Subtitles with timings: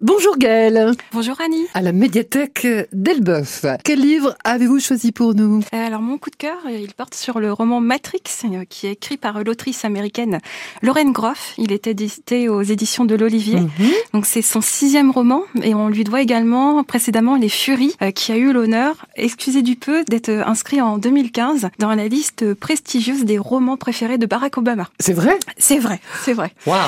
[0.00, 0.92] Bonjour Gaëlle.
[1.12, 1.66] Bonjour Annie.
[1.74, 3.66] À la médiathèque d'Elbeuf.
[3.82, 5.58] Quel livre avez-vous choisi pour nous?
[5.74, 8.86] Euh, Alors mon coup de cœur, euh, il porte sur le roman Matrix, euh, qui
[8.86, 10.38] est écrit par l'autrice américaine
[10.82, 11.52] Lorraine Groff.
[11.58, 13.58] Il est édité aux éditions de l'Olivier.
[13.58, 13.90] Mhm.
[14.14, 18.36] Donc c'est son sixième roman et on lui doit également précédemment Les Furies, qui a
[18.36, 23.76] eu l'honneur, excusez du peu, d'être inscrit en 2015 dans la liste prestigieuse des romans
[23.76, 24.88] préférés de Barack Obama.
[25.00, 25.36] C'est vrai?
[25.56, 26.52] C'est vrai, c'est vrai.
[26.66, 26.78] Waouh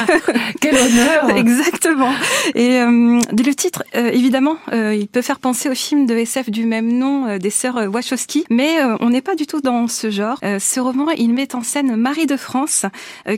[0.62, 2.12] Quel honneur Exactement.
[2.54, 6.50] Et euh, le titre, euh, évidemment, euh, il peut faire penser au film de SF
[6.50, 10.38] du même nom des sœurs Wachowski, mais on n'est pas du tout dans ce genre.
[10.42, 12.86] ce roman, il met en scène Marie de France,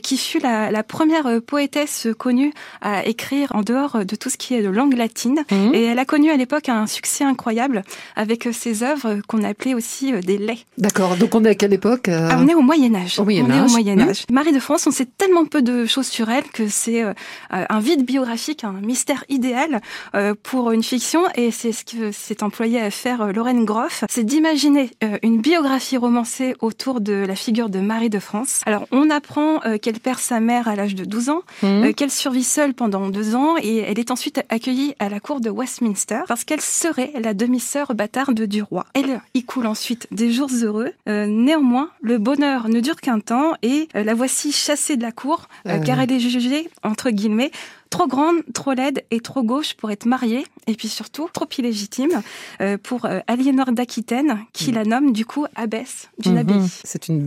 [0.03, 4.55] qui fut la, la, première poétesse connue à écrire en dehors de tout ce qui
[4.55, 5.45] est de langue latine.
[5.51, 5.75] Mhm.
[5.75, 7.83] Et elle a connu à l'époque un succès incroyable
[8.17, 10.67] avec ses œuvres qu'on appelait aussi des laits.
[10.79, 11.17] D'accord.
[11.17, 13.19] Donc on est à quelle époque ah, On est au Moyen Âge.
[13.19, 13.59] Au Moyen on Âge.
[13.59, 14.25] Est au Moyen Âge.
[14.31, 17.05] Marie de France, on sait tellement peu de choses sur elle que c'est
[17.51, 19.81] un vide biographique, un mystère idéal
[20.17, 24.03] euh, pour une fiction, et c'est ce que s'est employé à faire euh, Lorraine Groff,
[24.09, 28.63] c'est d'imaginer euh, une biographie romancée autour de la figure de Marie de France.
[28.67, 31.93] Alors, on apprend qu'elle perd sa mère à l'âge de 12 ans, mmh.
[31.93, 35.51] qu'elle survit seule pendant deux ans, et elle est ensuite accueillie à la cour de
[35.51, 38.87] Westminster parce qu'elle serait la demi-sœur bâtarde du roi.
[38.95, 40.93] Elle y coule ensuite des jours heureux.
[41.07, 45.49] néanmoins, le bonheur ne dure qu'un temps, et la voici chassée de la cour,
[45.85, 47.53] car elle est jugée, entre guillemets,
[47.91, 52.23] trop grande, trop laide et trop gauche pour être mariée, et puis surtout trop illégitime
[52.61, 54.75] euh, pour euh, Aliénor d'Aquitaine, qui mm.
[54.75, 56.39] la nomme du coup abbesse d'une mhm.
[56.39, 56.69] abbaye.
[56.85, 57.21] C'est une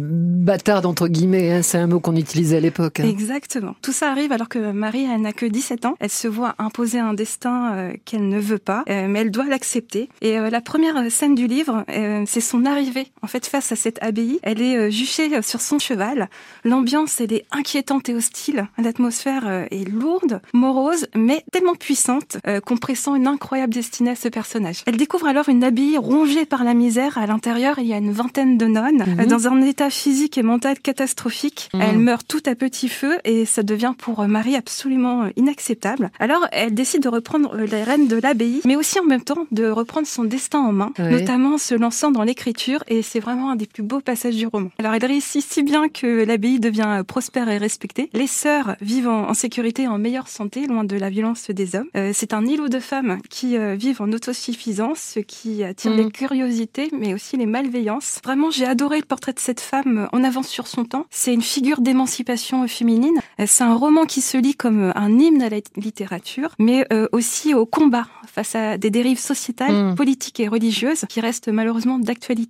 [0.43, 2.99] bâtarde entre guillemets, hein, c'est un mot qu'on utilisait à l'époque.
[2.99, 3.07] Hein.
[3.07, 3.75] Exactement.
[3.81, 6.99] Tout ça arrive alors que Marie, elle n'a que 17 ans, elle se voit imposer
[6.99, 10.09] un destin euh, qu'elle ne veut pas, mais elle doit l'accepter.
[10.21, 11.85] Et la première scène du livre,
[12.25, 14.39] c'est son arrivée en fait face à cette abbaye.
[14.43, 16.29] Elle est juchée sur son cheval,
[16.63, 23.15] l'ambiance elle est inquiétante et hostile, l'atmosphère est lourde, morose, mais tellement puissante qu'on pressent
[23.15, 24.83] une incroyable destinée à ce personnage.
[24.85, 27.17] Elle découvre alors une abbaye rongée par la misère.
[27.17, 29.27] À l'intérieur, il y a une vingtaine de nonnes, euh, mhm.
[29.27, 31.69] dans un état physique et mental catastrophique.
[31.73, 31.81] Mhm.
[31.81, 36.11] Elle meurt tout à petit feu et ça devient pour Marie absolument euh, inacceptable.
[36.19, 39.67] Alors, elle décide de reprendre les rênes de l'abbaye, mais aussi en même temps de
[39.67, 43.65] reprendre son destin en main, notamment se lançant dans l'écriture et c'est vraiment un des
[43.65, 44.69] plus beaux passages du roman.
[44.79, 48.09] Alors, elle réussit si bien que l'abbaye devient prospère et respectée.
[48.13, 51.87] Les sœurs vivent en sécurité en meilleure santé loin de la violence des hommes.
[51.95, 56.09] Euh, c'est un îlot de femmes qui euh, vivent en autosuffisance, ce qui attire les
[56.09, 58.19] curiosités, mais aussi les malveillances.
[58.23, 61.05] Vraiment, j'ai adoré le portrait de cette femme en avance sur son temps.
[61.09, 63.15] C'est une figure d'émancipation féminine.
[63.39, 67.53] Euh, c'est un roman qui se lit comme un hymne à la littérature, mais aussi
[67.53, 69.95] au combat face à des dérives sociétales, mm.
[69.95, 72.43] politiques et religieuses qui restent malheureusement d'actualité.